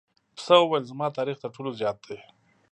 پسه 0.35 0.55
وویل 0.59 0.83
زما 0.91 1.07
تاریخ 1.17 1.35
تر 1.43 1.49
ټولو 1.55 1.69
زیات 1.79 1.97
دی. 2.07 2.17